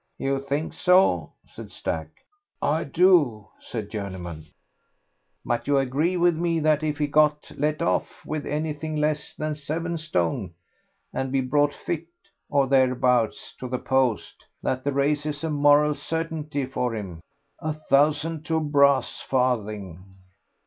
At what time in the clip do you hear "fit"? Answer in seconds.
11.75-12.07